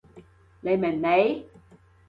[0.61, 1.47] 你明未？